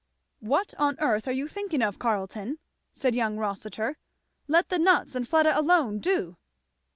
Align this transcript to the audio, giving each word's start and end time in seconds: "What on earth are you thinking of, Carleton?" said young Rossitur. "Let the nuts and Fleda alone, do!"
"What 0.39 0.73
on 0.79 0.95
earth 0.99 1.27
are 1.27 1.31
you 1.31 1.47
thinking 1.47 1.83
of, 1.83 1.99
Carleton?" 1.99 2.57
said 2.91 3.13
young 3.13 3.37
Rossitur. 3.37 3.97
"Let 4.47 4.69
the 4.69 4.79
nuts 4.79 5.13
and 5.13 5.27
Fleda 5.27 5.55
alone, 5.55 5.99
do!" 5.99 6.37